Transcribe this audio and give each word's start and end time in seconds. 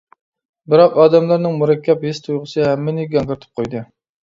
بىراق، 0.73 0.97
ئادەملەرنىڭ 1.03 1.59
مۇرەككەپ 1.61 2.07
ھېس 2.09 2.23
تۇيغۇسى 2.25 2.67
ھەممىنى 2.71 3.09
گاڭگىرىتىپ 3.15 3.63
قويدى. 3.65 3.87